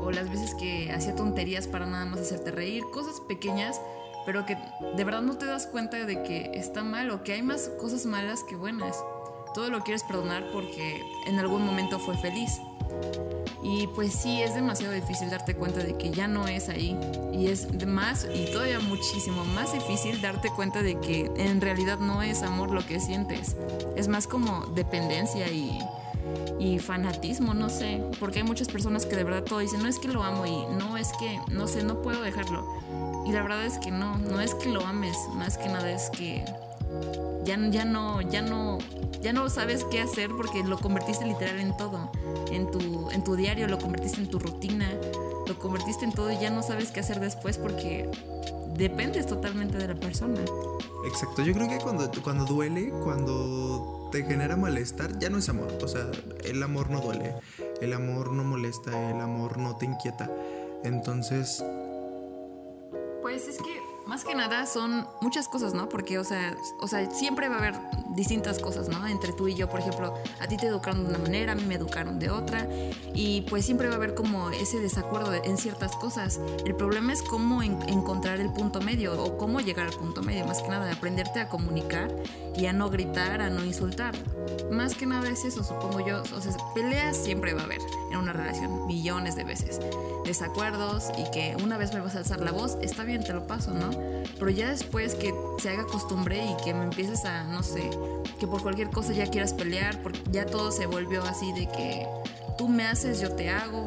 [0.00, 3.78] o las veces que hacía tonterías para nada más hacerte reír, cosas pequeñas,
[4.24, 4.56] pero que
[4.96, 8.06] de verdad no te das cuenta de que está mal o que hay más cosas
[8.06, 8.96] malas que buenas.
[9.52, 12.62] Todo lo quieres perdonar porque en algún momento fue feliz.
[13.64, 16.98] Y pues sí, es demasiado difícil darte cuenta de que ya no es ahí.
[17.32, 22.22] Y es más, y todavía muchísimo más difícil darte cuenta de que en realidad no
[22.22, 23.56] es amor lo que sientes.
[23.96, 25.78] Es más como dependencia y,
[26.60, 28.02] y fanatismo, no sé.
[28.20, 30.66] Porque hay muchas personas que de verdad todo dicen, no es que lo amo y
[30.76, 32.66] no es que, no sé, no puedo dejarlo.
[33.26, 36.10] Y la verdad es que no, no es que lo ames, más que nada es
[36.10, 36.44] que
[37.44, 38.78] ya, ya no, ya no,
[39.20, 42.10] ya no sabes qué hacer porque lo convertiste literal en todo.
[42.50, 44.90] En tu, en tu diario, lo convertiste en tu rutina,
[45.46, 48.10] lo convertiste en todo y ya no sabes qué hacer después porque
[48.76, 50.40] dependes totalmente de la persona.
[51.06, 55.68] Exacto, yo creo que cuando, cuando duele, cuando te genera malestar, ya no es amor.
[55.82, 56.10] O sea,
[56.44, 57.34] el amor no duele,
[57.80, 60.30] el amor no molesta, el amor no te inquieta.
[60.82, 61.64] Entonces...
[63.22, 65.88] Pues es que más que nada son muchas cosas, ¿no?
[65.88, 67.74] Porque, o sea, o sea, siempre va a haber
[68.14, 69.06] distintas cosas, ¿no?
[69.06, 71.64] Entre tú y yo, por ejemplo, a ti te educaron de una manera, a mí
[71.64, 72.68] me educaron de otra,
[73.14, 76.40] y pues siempre va a haber como ese desacuerdo en ciertas cosas.
[76.64, 80.62] El problema es cómo encontrar el punto medio o cómo llegar al punto medio, más
[80.62, 82.14] que nada, aprenderte a comunicar
[82.56, 84.14] y a no gritar, a no insultar.
[84.70, 86.22] Más que nada es eso, supongo yo.
[86.22, 87.80] O sea, peleas siempre va a haber
[88.14, 89.80] en una relación, millones de veces.
[90.24, 93.46] Desacuerdos y que una vez me vas a alzar la voz, está bien, te lo
[93.46, 93.90] paso, ¿no?
[94.38, 97.90] Pero ya después que se haga costumbre y que me empieces a, no sé,
[98.38, 102.06] que por cualquier cosa ya quieras pelear, porque ya todo se volvió así de que
[102.56, 103.86] tú me haces, yo te hago.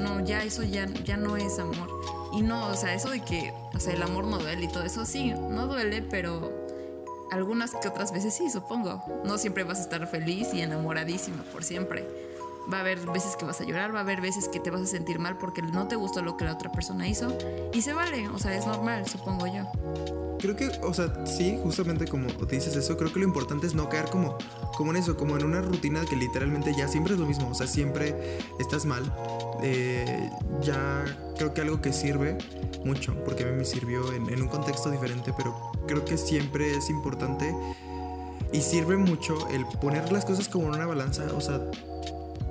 [0.00, 1.90] No, ya eso ya, ya no es amor.
[2.32, 4.84] Y no, o sea, eso de que, o sea, el amor no duele y todo
[4.84, 6.62] eso sí, no duele, pero
[7.32, 9.02] algunas que otras veces sí, supongo.
[9.24, 12.06] No siempre vas a estar feliz y enamoradísima por siempre.
[12.72, 14.80] Va a haber veces que vas a llorar, va a haber veces que te vas
[14.80, 17.36] a sentir mal porque no te gustó lo que la otra persona hizo.
[17.72, 19.64] Y se vale, o sea, es normal, supongo yo.
[20.38, 23.88] Creo que, o sea, sí, justamente como dices eso, creo que lo importante es no
[23.88, 24.36] caer como,
[24.76, 27.54] como en eso, como en una rutina que literalmente ya siempre es lo mismo, o
[27.54, 29.04] sea, siempre estás mal.
[29.62, 30.30] Eh,
[30.60, 31.04] ya
[31.36, 32.38] creo que algo que sirve
[32.84, 35.54] mucho, porque a mí me sirvió en, en un contexto diferente, pero
[35.86, 37.54] creo que siempre es importante
[38.52, 41.60] y sirve mucho el poner las cosas como en una balanza, o sea,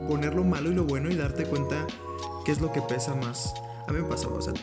[0.07, 1.87] poner lo malo y lo bueno y darte cuenta
[2.45, 3.53] qué es lo que pesa más.
[3.87, 4.53] A mí me pasó, o sea,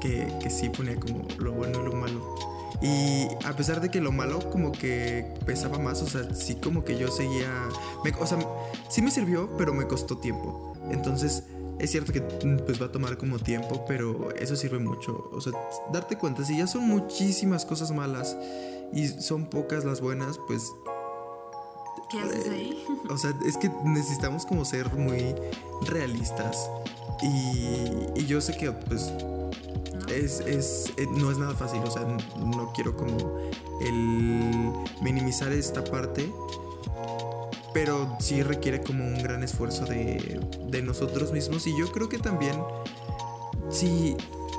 [0.00, 2.36] que, que sí ponía como lo bueno y lo malo.
[2.82, 6.84] Y a pesar de que lo malo como que pesaba más, o sea, sí como
[6.84, 7.68] que yo seguía...
[8.20, 8.38] o sea,
[8.88, 10.74] sí me sirvió, pero me costó tiempo.
[10.90, 11.44] Entonces,
[11.78, 15.30] es cierto que pues va a tomar como tiempo, pero eso sirve mucho.
[15.32, 15.52] O sea,
[15.92, 18.36] darte cuenta, si ya son muchísimas cosas malas
[18.92, 20.72] y son pocas las buenas, pues
[22.10, 22.84] ¿Qué haces ahí?
[23.10, 25.34] O sea, es que necesitamos como ser muy
[25.82, 26.70] realistas.
[27.22, 29.50] Y, y yo sé que pues no.
[30.08, 32.02] Es, es, eh, no es nada fácil, o sea,
[32.38, 33.16] no quiero como
[33.80, 36.32] el minimizar esta parte,
[37.74, 42.18] pero sí requiere como un gran esfuerzo de, de nosotros mismos y yo creo que
[42.18, 42.54] también
[43.68, 44.16] si,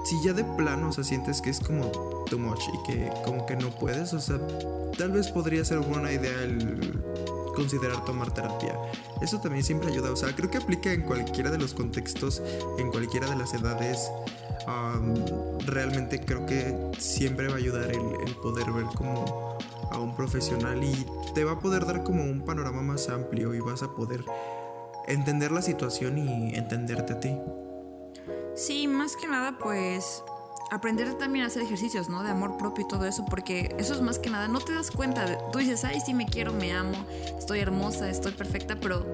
[0.08, 1.92] si ya de plano, o sientes que es como
[2.30, 4.40] too much y que como que no puedes, o sea,
[4.98, 7.04] tal vez podría ser buena idea el
[7.54, 8.80] considerar tomar terapia.
[9.22, 12.42] Eso también siempre ayuda, o sea, creo que aplica en cualquiera de los contextos,
[12.78, 14.10] en cualquiera de las edades.
[14.66, 19.58] Um, realmente creo que siempre va a ayudar el, el, poder ver como
[19.92, 23.60] a un profesional y te va a poder dar como un panorama más amplio y
[23.60, 24.24] vas a poder
[25.08, 27.32] entender la situación y entenderte a ti.
[28.58, 30.24] Sí, más que nada pues
[30.72, 32.24] aprender también a hacer ejercicios, ¿no?
[32.24, 34.90] De amor propio y todo eso, porque eso es más que nada, no te das
[34.90, 36.98] cuenta, tú dices, ay, sí me quiero, me amo,
[37.38, 39.06] estoy hermosa, estoy perfecta, pero,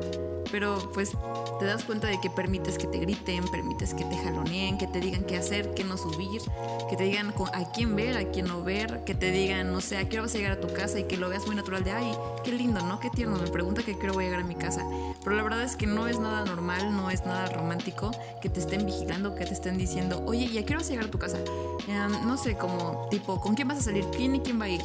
[0.53, 1.13] pero pues
[1.59, 4.99] te das cuenta de que permites que te griten, permites que te jaloneen, que te
[4.99, 6.43] digan qué hacer, qué no subir,
[6.91, 9.97] que te digan a quién ver, a quién no ver, que te digan, no sé,
[9.97, 11.83] a qué hora vas a llegar a tu casa y que lo veas muy natural
[11.83, 12.11] de, ay,
[12.43, 12.99] qué lindo, ¿no?
[12.99, 14.85] Qué tierno, me pregunta que qué hora voy a llegar a mi casa.
[15.23, 18.59] Pero la verdad es que no es nada normal, no es nada romántico que te
[18.59, 21.11] estén vigilando, que te estén diciendo, oye, ¿y a qué hora vas a llegar a
[21.11, 21.39] tu casa?
[21.87, 24.05] Um, no sé, como tipo, ¿con quién vas a salir?
[24.15, 24.81] ¿Quién y quién va a ir?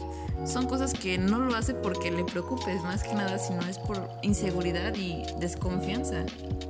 [0.46, 4.08] Son cosas que no lo hace porque le preocupes, más que nada, sino es por
[4.22, 5.24] inseguridad y
[5.58, 6.24] desconfianza.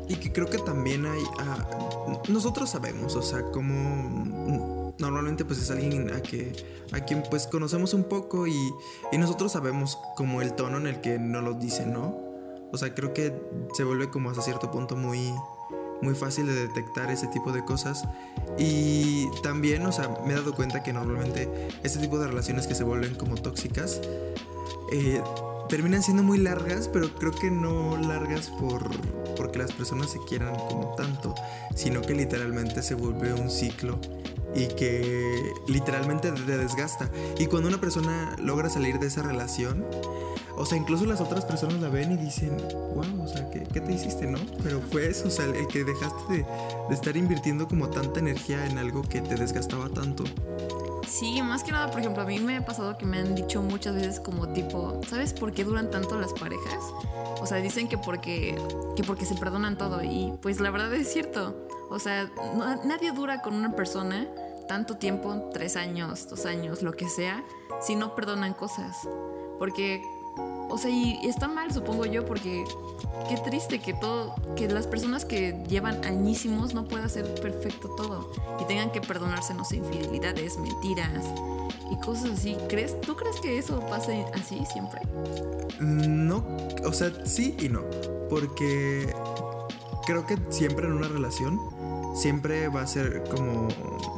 [0.08, 1.22] Y que creo que también hay...
[1.22, 6.52] Uh, nosotros sabemos, o sea, como normalmente pues es alguien a, que,
[6.92, 8.74] a quien pues conocemos un poco y,
[9.12, 12.16] nosotros sabemos como el tono en el que nos lo dicen, ¿no?
[12.72, 13.32] O sea, creo que
[13.74, 15.32] se vuelve como hasta cierto punto muy
[16.00, 18.04] muy fácil de detectar ese tipo de cosas.
[18.56, 22.76] Y también, o sea, me he dado cuenta que normalmente este tipo de relaciones que
[22.76, 24.00] se vuelven como tóxicas
[24.92, 25.20] eh,
[25.68, 28.88] terminan siendo muy largas, pero creo que no largas por
[29.36, 31.34] porque las personas se quieran como tanto,
[31.74, 34.00] sino que literalmente se vuelve un ciclo
[34.54, 37.10] y que literalmente te desgasta.
[37.38, 39.86] Y cuando una persona logra salir de esa relación,
[40.56, 42.56] o sea, incluso las otras personas la ven y dicen,
[42.94, 44.38] wow, o sea, ¿qué, qué te hiciste, no?
[44.64, 46.46] Pero fue eso, o sea, el que dejaste de,
[46.88, 50.24] de, estar invirtiendo como tanta energía en algo que te desgastaba tanto.
[51.08, 53.62] Sí, más que nada, por ejemplo, a mí me ha pasado que me han dicho
[53.62, 56.78] muchas veces como tipo, ¿sabes por qué duran tanto las parejas?
[57.40, 58.56] O sea, dicen que porque,
[58.94, 61.66] que porque se perdonan todo y pues la verdad es cierto.
[61.90, 64.28] O sea, no, nadie dura con una persona
[64.68, 67.42] tanto tiempo, tres años, dos años, lo que sea,
[67.80, 69.08] si no perdonan cosas.
[69.58, 70.02] Porque,
[70.68, 72.64] o sea, y está mal, supongo yo, porque
[73.28, 78.30] qué triste que todo, que las personas que llevan añísimos no puedan hacer perfecto todo
[78.60, 81.24] y tengan que perdonarse, no sé, infidelidades, mentiras
[81.90, 82.56] y cosas así.
[82.68, 85.00] ¿Crees, ¿Tú crees que eso pase así siempre?
[85.80, 86.44] No,
[86.84, 87.82] o sea, sí y no,
[88.28, 89.12] porque
[90.06, 91.60] creo que siempre en una relación
[92.14, 93.68] siempre va a ser como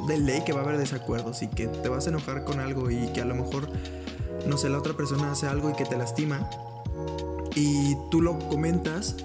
[0.07, 2.91] de ley que va a haber desacuerdos y que te vas a enojar con algo
[2.91, 3.69] y que a lo mejor,
[4.47, 6.49] no sé, la otra persona hace algo y que te lastima
[7.55, 9.17] y tú lo comentas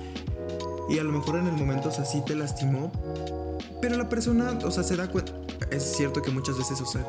[0.89, 2.91] y a lo mejor en el momento, o sea, sí te lastimó,
[3.81, 5.33] pero la persona, o sea, se da cuenta,
[5.71, 7.05] es cierto que muchas veces, o sea,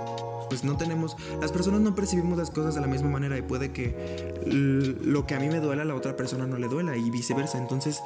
[0.49, 3.73] pues no tenemos, las personas no percibimos las cosas de la misma manera y puede
[3.73, 7.11] que lo que a mí me duela a la otra persona no le duela y
[7.11, 7.59] viceversa.
[7.59, 8.01] Entonces,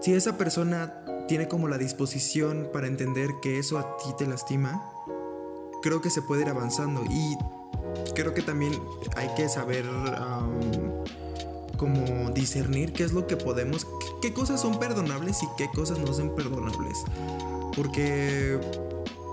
[0.00, 4.90] si esa persona tiene como la disposición para entender que eso a ti te lastima,
[5.82, 7.36] creo que se puede ir avanzando y
[8.14, 8.72] creo que también
[9.16, 9.84] hay que saber
[11.76, 13.86] como discernir qué es lo que podemos,
[14.22, 17.04] qué cosas son perdonables y qué cosas no son perdonables.
[17.74, 18.58] Porque,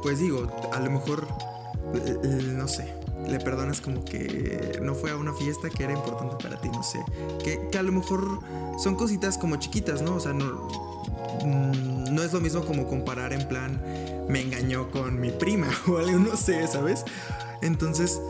[0.01, 1.27] pues digo, a lo mejor,
[2.23, 2.93] no sé,
[3.27, 6.83] le perdonas como que no fue a una fiesta que era importante para ti, no
[6.83, 7.03] sé.
[7.43, 8.39] Que, que a lo mejor
[8.77, 10.15] son cositas como chiquitas, ¿no?
[10.15, 10.67] O sea, no,
[11.45, 13.81] mm, no es lo mismo como comparar en plan,
[14.27, 17.05] me engañó con mi prima o algo, no sé, ¿sabes?
[17.63, 18.21] Entonces,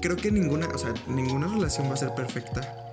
[0.00, 2.92] creo que ninguna, o sea, ninguna relación va a ser perfecta.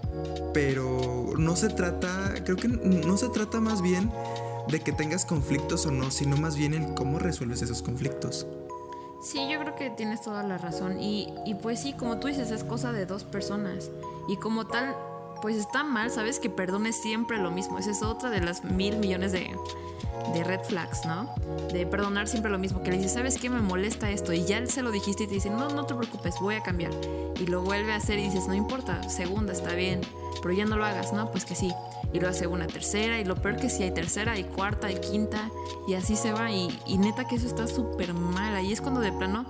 [0.54, 4.12] Pero no se trata, creo que no se trata más bien
[4.70, 8.46] de que tengas conflictos o no, sino más bien en cómo resuelves esos conflictos.
[9.22, 11.00] Sí, yo creo que tienes toda la razón.
[11.00, 13.90] Y, y pues sí, como tú dices, es cosa de dos personas.
[14.28, 14.96] Y como tal,
[15.42, 17.80] pues está mal, sabes que perdones siempre lo mismo.
[17.80, 19.52] Esa es otra de las mil millones de,
[20.34, 21.34] de red flags, ¿no?
[21.72, 23.50] De perdonar siempre lo mismo, que le dices, ¿sabes qué?
[23.50, 24.34] Me molesta esto.
[24.34, 26.92] Y ya se lo dijiste y te dice, no, no te preocupes, voy a cambiar.
[27.40, 30.02] Y lo vuelve a hacer y dices, no importa, segunda está bien,
[30.42, 31.32] pero ya no lo hagas, ¿no?
[31.32, 31.74] Pues que sí.
[32.12, 34.96] Y lo hace una tercera, y lo peor que sí hay tercera, y cuarta, y
[34.96, 35.50] quinta,
[35.88, 36.52] y así se va.
[36.52, 38.56] Y, y neta que eso está súper mal.
[38.56, 39.46] Ahí es cuando de plano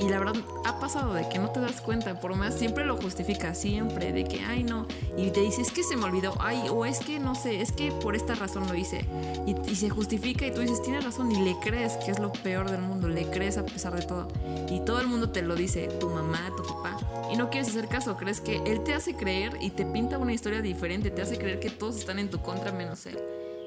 [0.00, 2.96] y la verdad ha pasado de que no te das cuenta, por más siempre lo
[2.96, 6.68] justifica, siempre, de que, ay no, y te dice, es que se me olvidó, ay,
[6.70, 9.04] o es que no sé, es que por esta razón lo hice,
[9.46, 12.70] y, se justifica y tú dices, tienes razón, y le crees, que es lo peor
[12.70, 14.28] del mundo, le crees a pesar de todo,
[14.68, 16.96] y todo el mundo te lo dice, tu mamá, tu papá,
[17.32, 20.32] y no quieres hacer caso, crees que él te hace creer y te pinta una
[20.32, 23.18] historia diferente, te hace creer que todos están en tu contra menos él.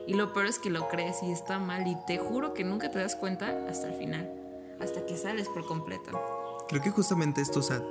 [0.07, 2.89] Y lo peor es que lo crees y está mal y te juro que nunca
[2.89, 4.36] te das cuenta hasta el final
[4.79, 6.11] hasta que sales por completo.
[6.67, 7.81] Creo que justamente esto, o sea,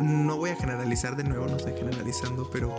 [0.00, 2.74] no voy a generalizar de nuevo, no estoy generalizando, pero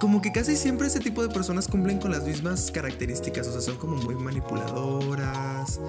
[0.00, 3.60] como que casi siempre ese tipo de personas cumplen con las mismas características, o sea,
[3.60, 5.80] son como muy manipuladoras,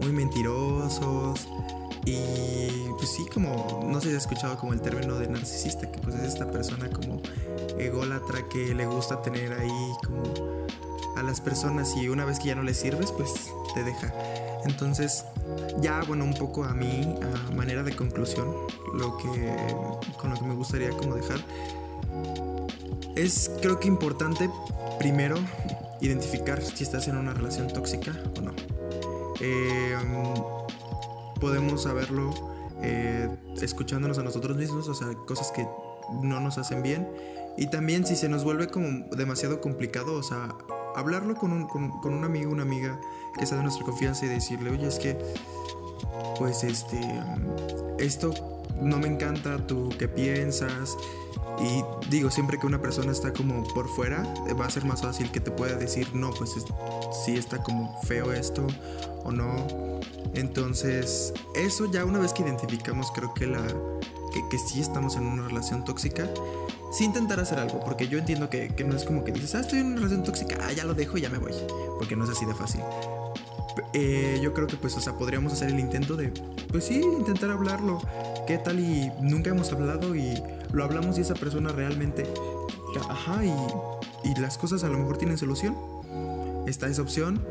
[0.00, 1.48] muy mentirosos.
[2.06, 5.98] Y pues sí, como no sé si has escuchado como el término de narcisista, que
[5.98, 7.20] pues es esta persona como
[7.78, 10.66] ególatra que le gusta tener ahí como
[11.16, 14.12] a las personas y una vez que ya no le sirves, pues te deja.
[14.64, 15.24] Entonces,
[15.80, 17.14] ya bueno, un poco a mí,
[17.48, 18.54] a manera de conclusión,
[18.94, 19.56] lo que
[20.18, 21.38] con lo que me gustaría como dejar
[23.16, 24.48] es creo que importante
[24.98, 25.36] primero
[26.00, 28.52] identificar si estás en una relación tóxica o no.
[29.40, 30.34] Em,
[31.40, 32.30] podemos saberlo
[32.82, 33.28] eh,
[33.60, 35.66] escuchándonos a nosotros mismos, o sea, cosas que
[36.22, 37.08] no nos hacen bien.
[37.56, 40.54] Y también si se nos vuelve como demasiado complicado, o sea,
[40.96, 42.98] hablarlo con un, con, un amigo, una amiga
[43.38, 45.18] que sea de nuestra confianza y decirle, oye, es que,
[46.38, 47.00] pues, este,
[47.98, 48.32] esto
[48.80, 50.96] no me encanta, tú qué piensas.
[51.60, 54.22] Y digo, siempre que una persona está como por fuera,
[54.58, 56.54] va a ser más fácil que te pueda decir, no, pues
[57.24, 58.66] sí está como feo esto
[59.24, 59.66] o no.
[60.34, 63.62] Entonces, eso ya una vez que identificamos, creo que la
[64.48, 66.28] que sí estamos en una relación tóxica,
[66.90, 69.80] sí intentar hacer algo, porque yo entiendo que, no es como que dices, ah, estoy
[69.80, 71.52] en una relación tóxica, ah, ya lo dejo y ya me voy,
[71.98, 72.80] porque no es así de fácil.
[73.92, 76.32] Eh, yo creo que pues, o sea, podríamos hacer el intento de,
[76.70, 78.00] pues sí, intentar hablarlo.
[78.46, 82.26] ¿Qué tal y nunca hemos hablado y lo hablamos y esa persona realmente,
[83.08, 85.76] ajá, y, y las cosas a lo mejor tienen solución?
[86.66, 87.44] Está esa opción.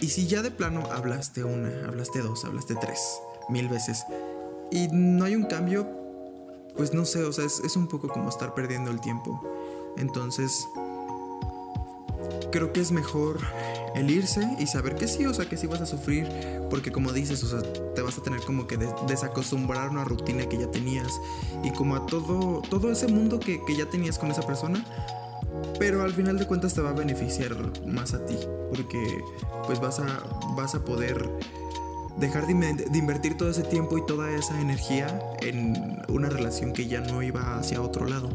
[0.00, 3.00] Y si ya de plano hablaste una, hablaste dos, hablaste tres,
[3.48, 4.04] mil veces,
[4.70, 6.03] y no hay un cambio,
[6.76, 9.40] pues no sé, o sea, es, un poco como estar perdiendo el tiempo.
[9.96, 10.68] Entonces,
[12.50, 13.38] creo que es mejor
[13.94, 16.28] el irse y saber que sí, o sea, que sí vas a sufrir,
[16.70, 17.62] porque como dices, o sea,
[17.94, 21.20] te vas a tener como que desacostumbrar a una rutina que ya tenías
[21.62, 24.84] y como a todo, todo ese mundo que, que ya tenías con esa persona,
[25.78, 27.54] pero al final de cuentas te va a beneficiar
[27.86, 28.36] más a ti,
[28.70, 29.22] porque
[29.66, 30.24] pues vas a,
[30.56, 31.30] vas a poder
[32.18, 36.86] dejar de, de, invertir todo ese tiempo y toda esa energía en una relación que
[36.86, 38.28] ya no iba hacia otro lado.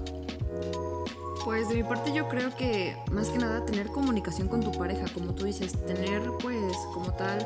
[1.46, 5.06] Pues de mi parte yo creo que más que nada tener comunicación con tu pareja,
[5.13, 7.46] como tú dices, tener pues como tal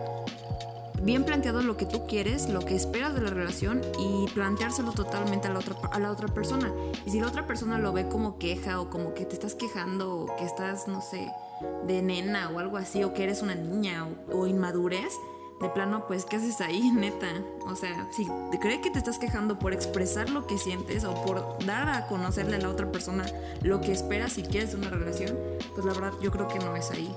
[1.04, 5.48] bien planteado lo que tú quieres, lo que esperas de la relación y planteárselo totalmente
[5.48, 6.72] a la otra, a la otra persona.
[7.06, 10.16] Y si la otra persona lo ve como queja o como que te estás quejando
[10.16, 11.32] o que estás, no sé,
[11.88, 15.14] de nena o algo así, o que eres una niña o, o inmadurez,
[15.62, 17.28] de plano, pues, ¿qué haces ahí, neta?
[17.66, 18.28] O sea, si
[18.60, 22.58] cree que te estás quejando por expresar lo que sientes o por dar a conocerle
[22.58, 23.26] a la otra persona
[23.62, 25.38] lo que esperas y quieres de una relación,
[25.74, 27.14] pues la verdad yo creo que no es ahí.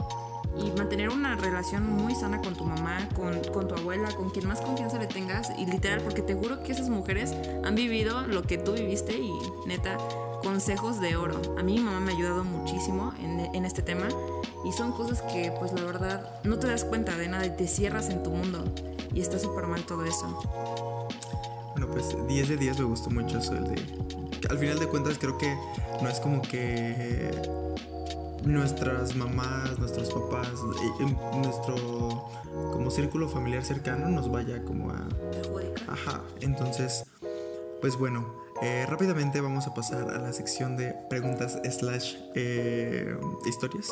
[0.59, 4.49] Y mantener una relación muy sana con tu mamá, con, con tu abuela, con quien
[4.49, 8.43] más confianza le tengas, y literal, porque te juro que esas mujeres han vivido lo
[8.43, 9.33] que tú viviste y
[9.67, 9.99] neta,
[10.47, 11.41] consejos de oro.
[11.59, 14.07] A mí mi mamá me ha ayudado muchísimo en, en este tema
[14.65, 17.67] y son cosas que, pues la verdad, no te das cuenta de nada y te
[17.67, 18.65] cierras en tu mundo.
[19.13, 20.39] Y está súper mal todo eso.
[21.73, 23.55] Bueno, pues 10 de 10 me gustó mucho eso.
[23.55, 23.83] El de,
[24.49, 25.53] al final de cuentas, creo que
[26.01, 27.33] no es como que
[28.45, 30.53] nuestras mamás, nuestros papás,
[31.43, 32.29] nuestro
[32.73, 35.09] como círculo familiar cercano nos vaya como a...
[35.89, 37.05] Ajá, entonces,
[37.81, 43.17] pues bueno, eh, rápidamente vamos a pasar a la sección de preguntas slash eh,
[43.47, 43.91] historias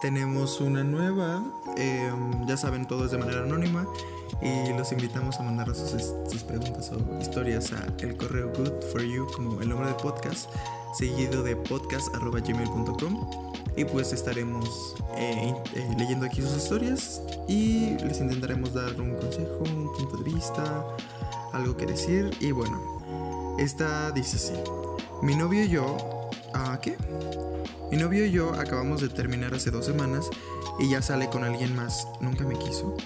[0.00, 1.42] tenemos una nueva.
[1.76, 3.86] Em, ya saben, todo es de manera anónima.
[4.42, 9.26] Y los invitamos a mandar sus, preguntas o historias a el correo good for you,
[9.34, 10.50] como el nombre del podcast,
[10.94, 13.30] seguido de podcast.gmail.com.
[13.76, 19.58] Y pues estaremos eh, eh, leyendo aquí sus historias y les intentaremos dar un consejo,
[19.64, 20.84] un punto de vista,
[21.52, 22.30] algo que decir.
[22.40, 23.02] Y bueno,
[23.58, 24.52] esta dice así:
[25.22, 25.96] Mi novio y yo.
[26.54, 26.96] ¿Ah, qué?
[27.90, 30.28] Mi novio y yo acabamos de terminar hace dos semanas
[30.78, 32.06] y ya sale con alguien más.
[32.20, 32.96] Nunca me quiso.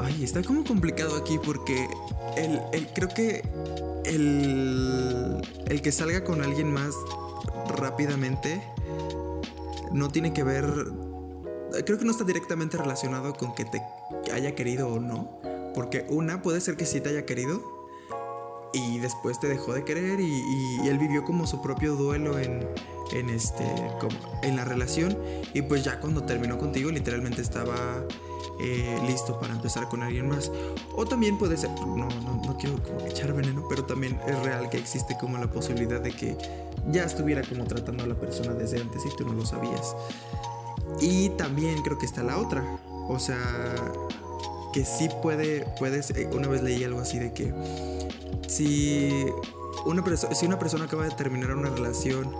[0.00, 1.88] Ay, está como complicado aquí porque
[2.36, 3.42] el, creo que
[4.04, 6.94] el, el que salga con alguien más
[7.68, 8.62] rápidamente
[9.92, 10.66] no tiene que ver.
[11.86, 13.82] Creo que no está directamente relacionado con que te
[14.32, 15.40] haya querido o no.
[15.74, 17.73] Porque una puede ser que sí te haya querido
[18.74, 22.68] y después te dejó de querer y, él vivió como su propio duelo en,
[23.12, 23.64] en, este,
[24.42, 25.16] en la relación
[25.54, 28.04] y pues ya cuando terminó contigo literalmente estaba
[28.60, 30.50] eh, listo para empezar con alguien más.
[30.94, 34.76] O también puede ser, no, no, no quiero echar veneno, pero también es real que
[34.76, 36.36] existe como la posibilidad de que
[36.90, 39.96] ya estuviera como tratando a la persona desde antes y tú no lo sabías.
[41.00, 42.62] Y también creo que está la otra,
[43.08, 43.74] o sea,
[44.72, 47.52] que sí puede, puedes, una vez leí algo así de que
[48.46, 49.26] si
[49.84, 52.34] una, si una persona acaba de terminar una relación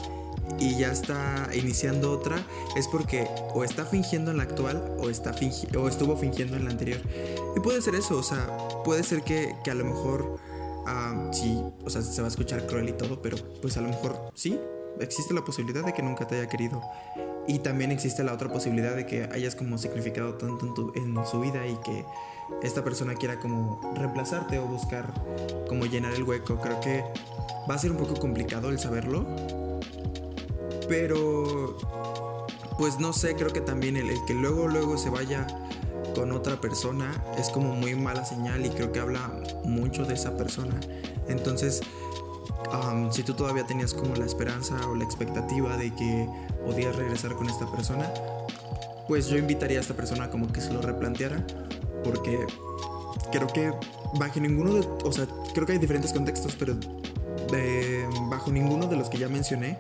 [0.59, 2.45] y ya está iniciando otra,
[2.77, 5.35] es porque o está fingiendo en la actual o, está
[5.77, 7.01] o estuvo fingiendo en la anterior.
[7.57, 8.47] Y puede ser eso, o sea,
[8.85, 10.39] puede ser que, a lo mejor,
[11.33, 14.31] sí, o sea, se va a escuchar cruel y todo, pero pues a lo mejor
[14.35, 14.59] sí,
[15.01, 16.83] existe la posibilidad de que nunca te haya querido.
[17.47, 21.41] Y también existe la otra posibilidad de que hayas como significado tanto en, en su
[21.41, 22.05] vida y que
[22.63, 25.13] esta persona quiera como reemplazarte o buscar
[25.69, 26.61] como llenar el hueco.
[26.61, 27.05] Creo que
[27.69, 29.27] va a ser un poco complicado el saberlo,
[30.89, 31.77] pero,
[32.79, 35.47] pues no sé, creo que también el, que luego, luego se vaya
[36.15, 40.37] con otra persona es como muy mala señal y creo que habla mucho de esa
[40.37, 40.79] persona.
[41.29, 41.81] Entonces,
[43.11, 46.29] si tú todavía tenías como la esperanza o la expectativa de que
[46.65, 48.13] podías regresar con esta persona,
[49.09, 51.45] pues yo invitaría a esta persona como que se lo replanteara,
[52.05, 52.47] porque
[53.33, 53.73] creo que
[54.19, 56.77] bajo ninguno de, o sea, creo que hay diferentes contextos, pero
[58.29, 59.79] bajo ninguno de los que ya mencioné,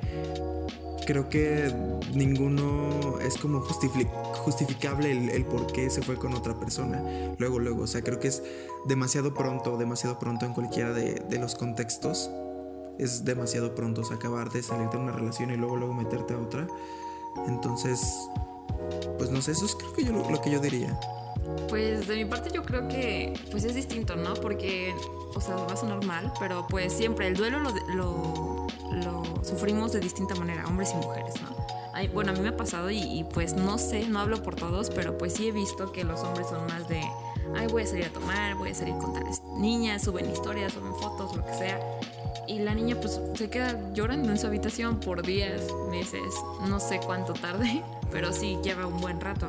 [1.05, 1.73] creo que
[2.15, 7.03] ninguno es como justificable el, por qué se fue con otra persona.
[7.39, 8.43] Luego, luego, o sea, creo que es
[8.87, 12.31] demasiado pronto, demasiado pronto en cualquiera de, los contextos.
[12.99, 16.67] Es demasiado pronto acabar de salir de una relación y luego, luego meterte a otra.
[17.49, 18.01] Entonces,
[19.19, 20.99] pues no sé, eso es creo que yo lo, que yo diría.
[21.69, 24.35] Pues de mi parte yo creo que pues es distinto, ¿no?
[24.35, 24.95] Porque,
[25.35, 30.01] o sea, va a sonar mal, pero pues siempre el duelo lo, lo sufrimos de
[30.01, 31.65] distinta manera, hombres y mujeres, ¿no?
[32.13, 35.17] bueno, a mí me ha pasado y, pues no sé, no hablo por todos, pero
[35.17, 37.01] pues sí he visto que los hombres son más de,
[37.57, 40.95] ay, voy a salir a tomar, voy a salir con tales niñas, suben historias, suben
[40.95, 41.81] fotos, lo que sea.
[42.47, 46.35] Y la niña pues se queda llorando en su habitación por días, meses,
[46.69, 49.49] no sé cuánto tarde, pero sí lleva un buen rato.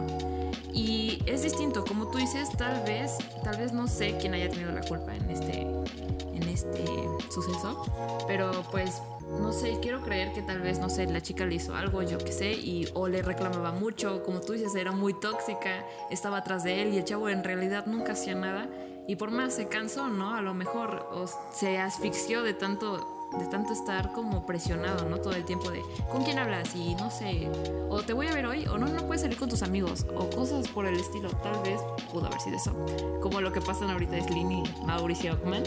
[0.74, 4.72] Y es distinto, como tú dices, tal vez, tal vez no sé quién haya tenido
[4.72, 6.86] la culpa en este, en este
[7.30, 7.86] suceso,
[8.28, 9.02] pero pues
[9.40, 12.18] no sé, quiero creer que tal vez, no sé, la chica le hizo algo, yo
[12.18, 16.64] qué sé, y o le reclamaba mucho, como tú dices, era muy tóxica, estaba atrás
[16.64, 18.68] de él y el chavo en realidad nunca hacía nada.
[19.08, 20.34] Y por más se cansó, ¿no?
[20.34, 21.08] A lo mejor
[21.52, 25.18] se asfixió de tanto de tanto estar como presionado, ¿no?
[25.18, 25.82] Todo el tiempo de
[26.12, 26.76] ¿con quién hablas?
[26.76, 27.50] Y no sé,
[27.90, 30.30] o te voy a ver hoy, o no, no puedes salir con tus amigos, o
[30.30, 31.30] cosas por el estilo.
[31.30, 31.82] Tal vez
[32.12, 32.74] pudo haber sido eso.
[33.22, 35.64] Como lo que pasan ahorita Slim y Mauricio Ockman.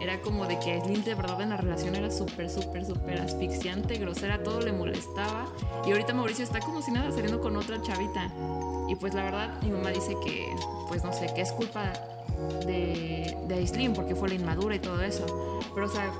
[0.00, 3.98] Era como de que Slim de verdad en la relación era súper, súper, súper asfixiante,
[3.98, 5.46] grosera, todo le molestaba.
[5.86, 8.32] Y ahorita Mauricio está como si nada saliendo con otra chavita.
[8.88, 10.54] Y pues la verdad, mi mamá dice que,
[10.88, 11.92] pues no sé, que es culpa
[12.66, 15.26] de, de Aislinn porque fue la inmadura y todo eso.
[15.74, 16.12] Pero, o sea,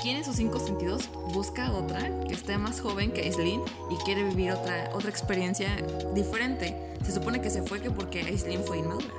[0.00, 4.24] ¿quién en sus cinco sentidos busca otra que esté más joven que Aislinn y quiere
[4.24, 5.76] vivir otra, otra experiencia
[6.14, 6.76] diferente?
[7.04, 9.14] Se supone que se fue que porque Aislinn fue inmadura.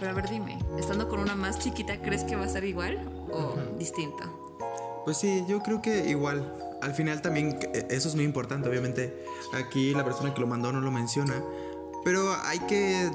[0.00, 3.06] Pero a ver, dime, estando con una más chiquita, ¿crees que va a ser igual
[3.30, 4.24] o distinta?
[5.04, 6.52] Pues sí, yo creo que igual.
[6.80, 7.58] Al final también
[7.90, 9.24] eso es muy importante, obviamente.
[9.52, 11.34] Aquí la persona que lo mandó no lo menciona.
[12.02, 13.10] Pero hay que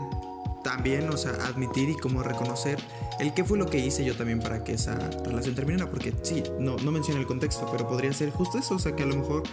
[0.63, 2.79] también, o sea, admitir y como reconocer
[3.19, 6.43] el qué fue lo que hice yo también para que esa relación terminara, porque sí,
[6.59, 9.15] no, no menciona el contexto, pero podría ser justo eso, o sea, que a lo
[9.15, 9.43] mejor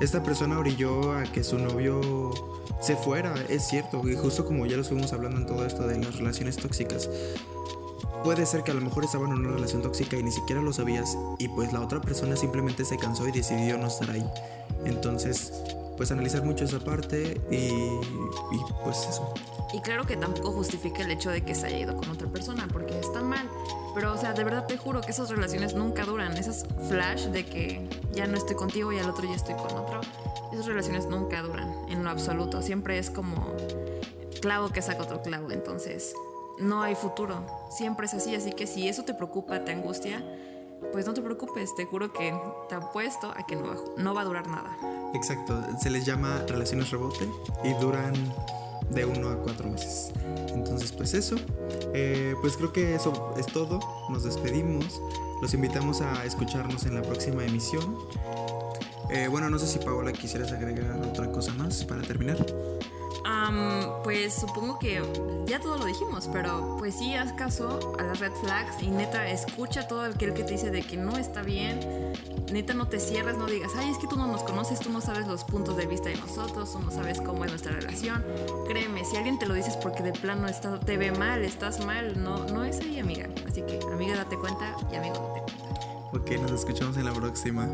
[0.00, 2.32] esta persona orilló a que su novio
[2.80, 5.98] se fuera, es cierto, y justo como ya lo estuvimos hablando en todo esto de
[5.98, 7.08] las relaciones tóxicas,
[8.22, 10.72] puede ser que a lo mejor estaban en una relación tóxica y ni siquiera lo
[10.72, 14.24] sabías, y pues la otra persona simplemente se cansó y decidió no estar ahí.
[14.84, 15.52] Entonces,
[15.96, 19.32] pues analizar mucho esa parte y, y pues eso.
[19.72, 22.68] Y claro que tampoco justifica el hecho de que se haya ido con otra persona,
[22.72, 23.48] porque está mal.
[23.94, 26.36] Pero, o sea, de verdad te juro que esas relaciones nunca duran.
[26.36, 30.00] Esas flash de que ya no estoy contigo y al otro ya estoy con otro.
[30.56, 32.62] Esas relaciones nunca duran, en lo absoluto.
[32.62, 33.54] Siempre es como
[34.40, 35.50] clavo que saca otro clavo.
[35.50, 36.14] Entonces,
[36.58, 37.44] no hay futuro.
[37.68, 38.34] Siempre es así.
[38.34, 40.24] Así que si eso te preocupa, te angustia,
[40.92, 41.74] pues no te preocupes.
[41.74, 42.34] Te juro que
[42.70, 44.78] te apuesto a que no va, no va a durar nada.
[45.12, 45.62] Exacto.
[45.78, 47.28] Se les llama relaciones rebote
[47.62, 48.14] y duran
[48.88, 50.10] de uno a cuatro meses.
[50.54, 51.36] Entonces, pues eso.
[51.92, 53.78] Eh, pues creo que eso es todo.
[54.08, 55.02] Nos despedimos.
[55.42, 57.98] Los invitamos a escucharnos en la próxima emisión.
[59.10, 62.36] Eh, bueno, no sé si Paola quisieras agregar otra cosa más para terminar.
[63.26, 65.02] Um, pues supongo que
[65.46, 69.28] ya todo lo dijimos, pero pues sí, haz caso a las red flags y neta,
[69.28, 71.80] escucha todo aquel que te dice de que no está bien.
[72.52, 75.00] Neta, no te cierres, no digas, ay, es que tú no nos conoces, tú no
[75.00, 78.24] sabes los puntos de vista de nosotros, tú no sabes cómo es nuestra relación.
[78.68, 82.22] Créeme, si alguien te lo dices porque de plano está, te ve mal, estás mal,
[82.22, 83.28] no, no es ahí, amiga.
[83.48, 85.86] Así que, amiga, date cuenta y amigo, date cuenta.
[86.12, 87.68] Ok, nos escuchamos en la próxima.